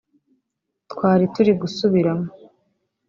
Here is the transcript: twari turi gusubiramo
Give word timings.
twari 0.91 1.23
turi 1.33 1.51
gusubiramo 1.61 2.27